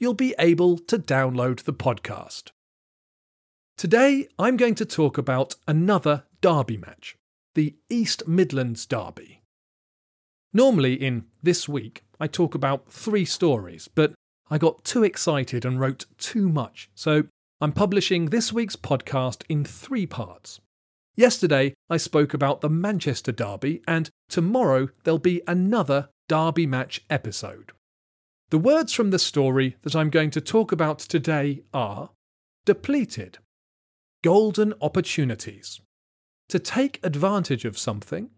[0.00, 2.50] you'll be able to download the podcast.
[3.76, 7.16] Today, I'm going to talk about another derby match,
[7.54, 9.42] the East Midlands Derby.
[10.54, 14.14] Normally, in This Week, I talk about three stories, but
[14.50, 17.24] I got too excited and wrote too much, so
[17.60, 20.60] I'm publishing this week's podcast in three parts.
[21.14, 27.72] Yesterday, I spoke about the Manchester Derby, and tomorrow there'll be another Derby match episode.
[28.50, 32.10] The words from the story that I'm going to talk about today are
[32.64, 33.38] depleted,
[34.24, 35.80] golden opportunities,
[36.48, 38.30] to take advantage of something,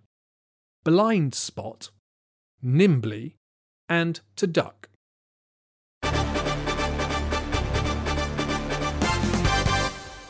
[0.84, 1.88] blind spot,
[2.60, 3.36] nimbly,
[3.88, 4.90] and to duck.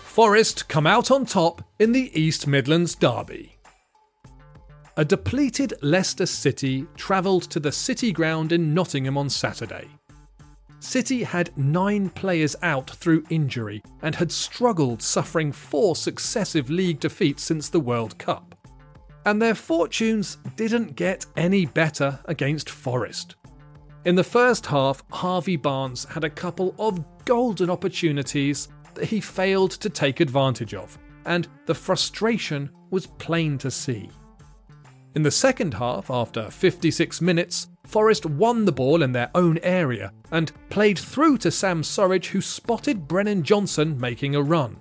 [0.05, 3.52] Forest come out on top in the East Midlands Derby.
[4.98, 9.88] A depleted Leicester City travelled to the City Ground in Nottingham on Saturday.
[10.80, 17.42] City had nine players out through injury and had struggled, suffering four successive league defeats
[17.42, 18.54] since the World Cup.
[19.24, 23.36] And their fortunes didn't get any better against Forest.
[24.04, 29.70] In the first half, Harvey Barnes had a couple of golden opportunities that he failed
[29.70, 34.10] to take advantage of, and the frustration was plain to see.
[35.14, 40.10] In the second half, after 56 minutes, Forest won the ball in their own area
[40.30, 44.78] and played through to Sam Surridge, who spotted Brennan Johnson making a run.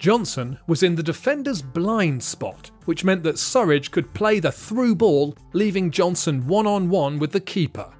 [0.00, 4.96] Johnson was in the defender's blind spot, which meant that Surridge could play the through
[4.96, 7.94] ball, leaving Johnson one on one with the keeper.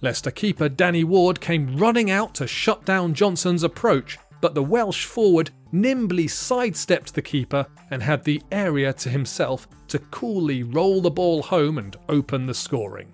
[0.00, 5.06] Leicester keeper Danny Ward came running out to shut down Johnson's approach, but the Welsh
[5.06, 11.10] forward nimbly sidestepped the keeper and had the area to himself to coolly roll the
[11.10, 13.12] ball home and open the scoring.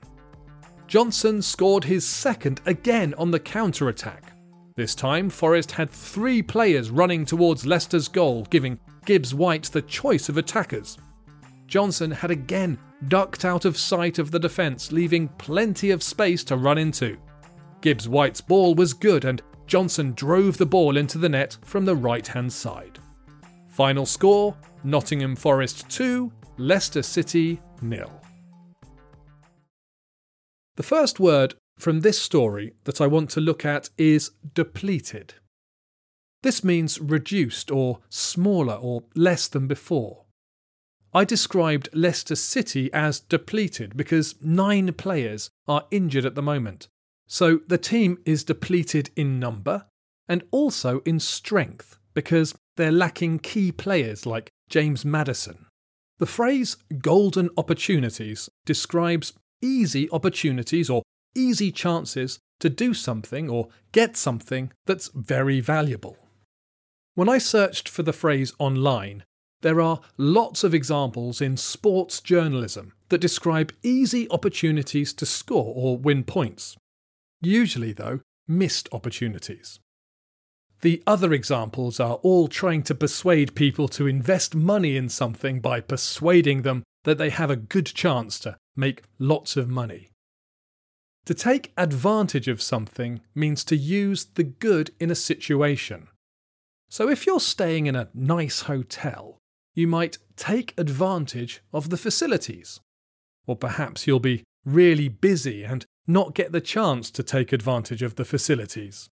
[0.87, 4.35] Johnson scored his second again on the counter attack.
[4.77, 10.29] This time, Forest had three players running towards Leicester's goal, giving Gibbs White the choice
[10.29, 10.99] of attackers.
[11.67, 12.79] Johnson had again
[13.09, 17.17] ducked out of sight of the defence, leaving plenty of space to run into.
[17.81, 21.95] Gibbs White's ball was good and Johnson drove the ball into the net from the
[21.95, 22.99] right hand side.
[23.69, 28.11] Final score Nottingham Forest 2, Leicester City nil.
[30.75, 35.35] The first word from this story that I want to look at is depleted.
[36.43, 40.25] This means reduced or smaller or less than before.
[41.15, 46.89] I described Leicester City as depleted because nine players are injured at the moment,
[47.33, 49.87] so the team is depleted in number
[50.29, 55.67] and also in strength because they're lacking key players like James Maddison.
[56.19, 59.33] The phrase golden opportunities describes
[59.63, 61.05] easy opportunities or
[61.37, 66.17] easy chances to do something or get something that's very valuable.
[67.15, 69.23] When I searched for the phrase online,
[69.63, 75.97] there are lots of examples in sports journalism that describe easy opportunities to score or
[75.97, 76.77] win points.
[77.41, 79.81] Usually, though, missed opportunities.
[80.83, 85.81] The other examples are all trying to persuade people to invest money in something by
[85.81, 90.11] persuading them that they have a good chance to make lots of money.
[91.27, 96.09] To take advantage of something means to use the good in a situation.
[96.89, 99.39] So if you're staying in a nice hotel,
[99.75, 102.81] you might take advantage of the facilities.
[103.47, 108.17] Or perhaps you'll be really busy and not get the chance to take advantage of
[108.17, 109.09] the facilities.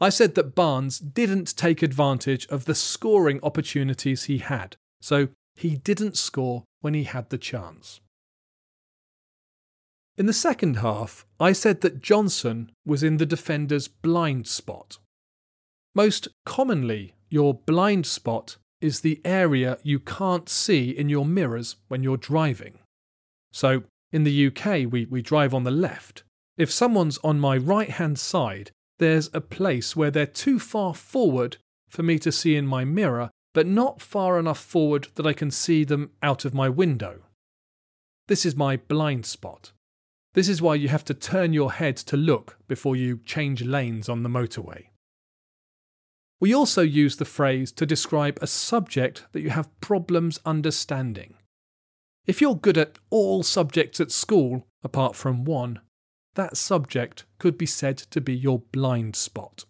[0.00, 5.76] I said that Barnes didn't take advantage of the scoring opportunities he had, so he
[5.76, 8.00] didn't score when he had the chance.
[10.18, 14.98] In the second half, I said that Johnson was in the defender's blind spot.
[15.94, 22.02] Most commonly, your blind spot is the area you can't see in your mirrors when
[22.02, 22.78] you're driving.
[23.52, 23.84] So,
[24.16, 26.24] in the UK, we, we drive on the left.
[26.56, 31.58] If someone's on my right hand side, there's a place where they're too far forward
[31.90, 35.50] for me to see in my mirror, but not far enough forward that I can
[35.50, 37.24] see them out of my window.
[38.26, 39.72] This is my blind spot.
[40.32, 44.08] This is why you have to turn your head to look before you change lanes
[44.08, 44.86] on the motorway.
[46.40, 51.34] We also use the phrase to describe a subject that you have problems understanding.
[52.26, 55.80] If you're good at all subjects at school, apart from one,
[56.34, 59.64] that subject could be said to be your blind spot.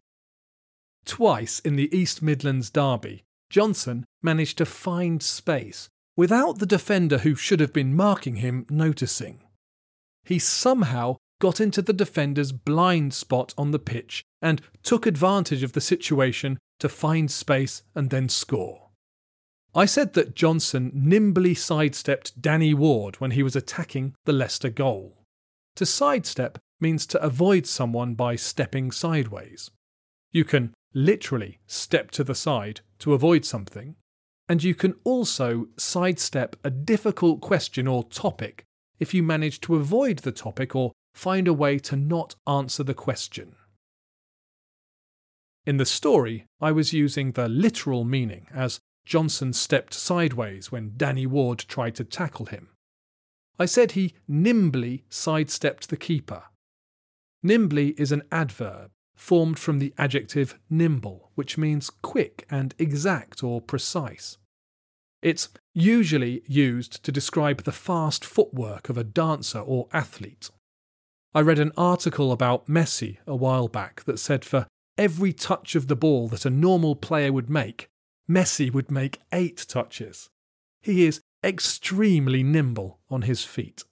[1.05, 7.35] Twice in the East Midlands derby, Johnson managed to find space without the defender who
[7.35, 9.43] should have been marking him noticing.
[10.25, 15.73] He somehow got into the defender's blind spot on the pitch and took advantage of
[15.73, 18.86] the situation to find space and then score.
[19.77, 25.19] I said that Johnson nimbly sidestepped Danny Ward when he was attacking the Leicester goal.
[25.75, 29.71] To sidestep means to avoid someone by stepping sideways.
[30.33, 33.97] You can literally step to the side to avoid something,
[34.49, 38.65] and you can also sidestep a difficult question or topic
[38.99, 42.95] if you manage to avoid the topic or find a way to not answer the
[42.95, 43.57] question.
[45.67, 51.27] In the story, I was using the literal meaning as Johnson stepped sideways when Danny
[51.27, 52.69] Ward tried to tackle him.
[53.59, 56.43] I said he nimbly sidestepped the keeper.
[57.43, 63.61] Nimbly is an adverb formed from the adjective nimble, which means quick and exact or
[63.61, 64.37] precise.
[65.23, 70.51] It's usually used to describe the fast footwork of a dancer or athlete.
[71.35, 74.67] I read an article about Messi a while back that said for
[74.99, 77.89] every touch of the ball that a normal player would make,
[78.29, 80.31] Messi would make eight touches.
[80.81, 83.85] He is extremely nimble on his feet.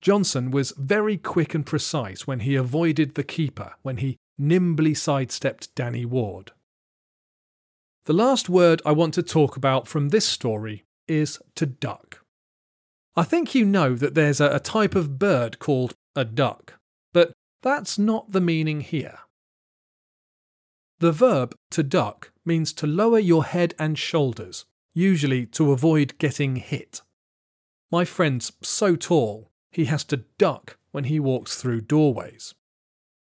[0.00, 5.74] Johnson was very quick and precise when he avoided the keeper, when he nimbly sidestepped
[5.74, 6.52] Danny Ward.
[8.06, 12.20] The last word I want to talk about from this story is to duck.
[13.16, 16.74] I think you know that there's a, type of bird called a duck,
[17.12, 17.32] but
[17.62, 19.20] that's not the meaning here.
[20.98, 26.56] The verb to duck means to lower your head and shoulders, usually to avoid getting
[26.56, 27.00] hit.
[27.90, 32.54] My friend's so tall, he has to duck when he walks through doorways.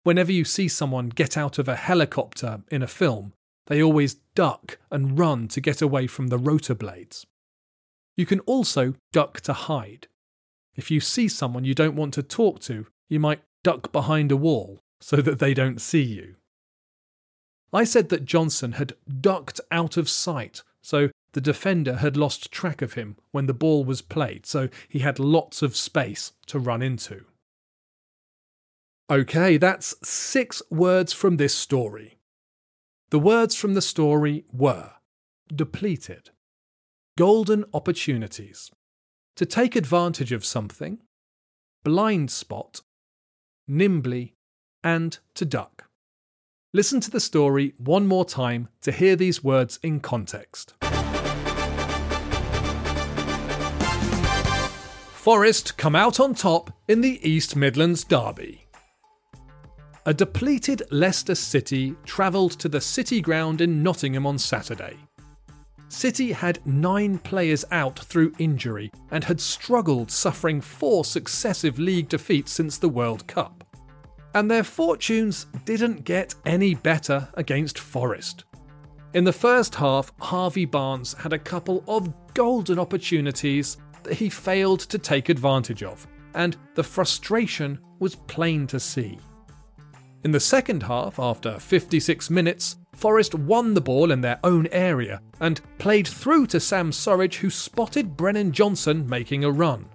[0.04, 3.32] Whenever you see someone get out of a helicopter in a film,
[3.66, 7.26] they always duck and run to get away from the rotor blades.
[8.16, 10.08] You can also duck to hide.
[10.74, 14.36] If you see someone you don't want to talk to, you might duck behind a
[14.36, 16.36] wall so that they don't see you.
[17.72, 22.80] I said that Johnson had ducked out of sight, so the defender had lost track
[22.80, 26.82] of him when the ball was played, so he had lots of space to run
[26.82, 27.24] into.
[29.10, 32.18] Okay, that's six words from this story.
[33.10, 34.92] The words from the story were
[35.54, 36.30] depleted,
[37.16, 38.70] golden opportunities,
[39.36, 40.98] to take advantage of something,
[41.84, 42.82] blind spot,
[43.66, 44.34] nimbly,
[44.84, 45.77] and to duck.
[46.74, 50.74] Listen to the story one more time to hear these words in context.
[55.14, 58.66] Forest come out on top in the East Midlands Derby.
[60.04, 64.98] A depleted Leicester City travelled to the City Ground in Nottingham on Saturday.
[65.88, 72.52] City had nine players out through injury and had struggled, suffering four successive league defeats
[72.52, 73.64] since the World Cup
[74.38, 78.44] and their fortunes didn't get any better against Forest.
[79.12, 84.78] In the first half, Harvey Barnes had a couple of golden opportunities that he failed
[84.78, 89.18] to take advantage of, and the frustration was plain to see.
[90.22, 95.20] In the second half, after 56 minutes, Forest won the ball in their own area
[95.40, 99.86] and played through to Sam Surridge, who spotted Brennan Johnson making a run.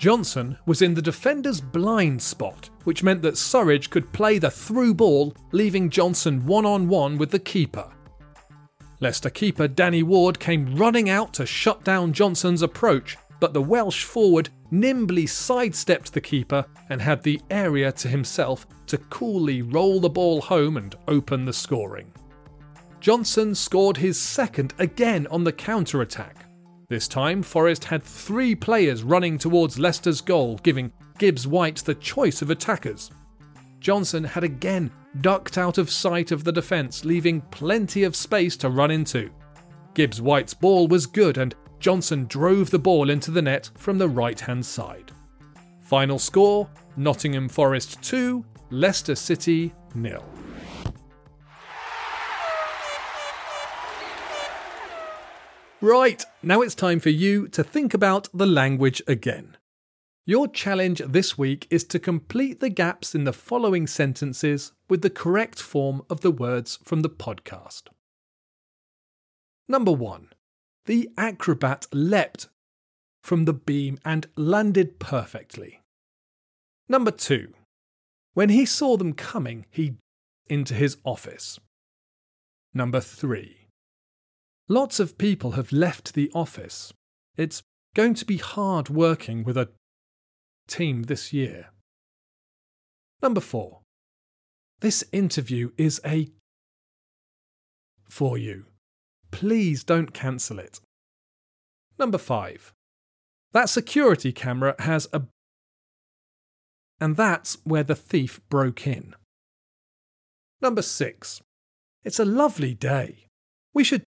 [0.00, 4.94] Johnson was in the defender's blind spot, which meant that Surridge could play the through
[4.94, 7.86] ball, leaving Johnson one on one with the keeper.
[9.00, 14.04] Leicester keeper Danny Ward came running out to shut down Johnson's approach, but the Welsh
[14.04, 20.08] forward nimbly sidestepped the keeper and had the area to himself to coolly roll the
[20.08, 22.10] ball home and open the scoring.
[23.00, 26.46] Johnson scored his second again on the counter attack,
[26.90, 32.42] this time, Forest had three players running towards Leicester's goal, giving Gibbs White the choice
[32.42, 33.12] of attackers.
[33.78, 38.68] Johnson had again ducked out of sight of the defence, leaving plenty of space to
[38.68, 39.30] run into.
[39.94, 44.08] Gibbs White's ball was good, and Johnson drove the ball into the net from the
[44.08, 45.12] right hand side.
[45.82, 50.24] Final score Nottingham Forest 2, Leicester City nil.
[55.82, 59.56] Right, now it's time for you to think about the language again.
[60.26, 65.08] Your challenge this week is to complete the gaps in the following sentences with the
[65.08, 67.84] correct form of the words from the podcast.
[69.68, 70.28] Number one,
[70.84, 72.48] the acrobat leapt
[73.22, 75.80] from the beam and landed perfectly.
[76.90, 77.54] Number two,
[78.34, 79.94] when he saw them coming, he
[80.46, 81.58] into his office.
[82.74, 83.59] Number three,
[84.70, 86.92] lots of people have left the office.
[87.36, 87.62] It's
[87.94, 89.68] going to be hard working with a
[90.68, 91.70] team this year.
[93.20, 93.80] Number four,
[94.78, 96.28] this interview is a
[98.08, 98.66] for you.
[99.32, 100.80] Please don't cancel it.
[101.98, 102.72] Number five,
[103.52, 105.22] that security camera has a.
[107.00, 109.14] And that's where the thief broke in.
[110.62, 111.42] Number six,
[112.04, 113.26] it's a lovely day.
[113.74, 114.04] We should.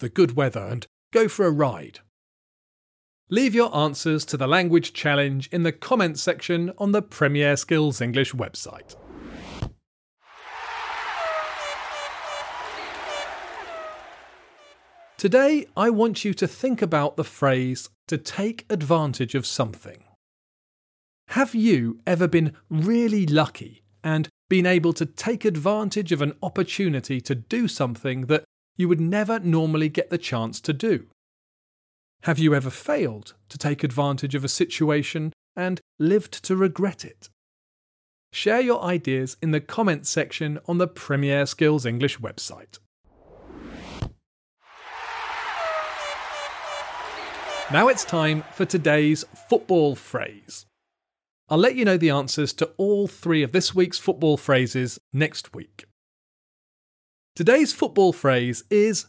[0.00, 2.00] The good weather and go for a ride.
[3.30, 8.00] Leave your answers to the language challenge in the comments section on the Premier Skills
[8.00, 8.96] English website.
[15.16, 20.02] Today, I want you to think about the phrase to take advantage of something.
[21.28, 27.20] Have you ever been really lucky and been able to take advantage of an opportunity
[27.20, 28.44] to do something that
[28.80, 31.06] you would never normally get the chance to do?
[32.22, 37.28] Have you ever failed to take advantage of a situation and lived to regret it?
[38.32, 42.78] Share your ideas in the comments section on the Premier Skills English website.
[47.70, 50.64] Now it's time for today's football phrase.
[51.50, 55.52] I'll let you know the answers to all three of this week's football phrases next
[55.52, 55.84] week.
[57.40, 59.06] Today's football phrase is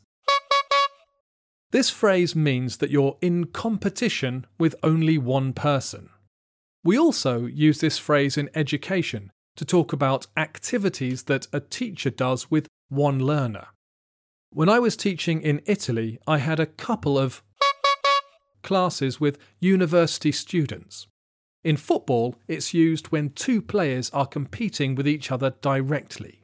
[1.72, 6.12] This phrase means that you're in competition with only one person.
[6.82, 12.50] We also use this phrase in education to talk about activities that a teacher does
[12.50, 13.68] with one learner.
[14.50, 17.44] When I was teaching in Italy, I had a couple of
[18.64, 21.06] classes with university students.
[21.66, 26.41] In football, it's used when two players are competing with each other directly.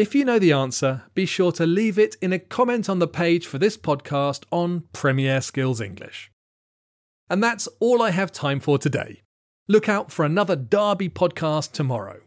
[0.00, 3.06] If you know the answer, be sure to leave it in a comment on the
[3.06, 6.30] page for this podcast on Premier Skills English.
[7.28, 9.20] And that's all I have time for today.
[9.68, 12.20] Look out for another Derby podcast tomorrow.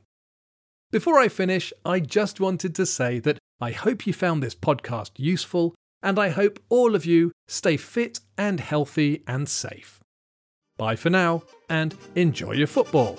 [0.91, 5.13] Before I finish, I just wanted to say that I hope you found this podcast
[5.17, 9.99] useful and I hope all of you stay fit and healthy and safe.
[10.77, 13.17] Bye for now, and enjoy your football.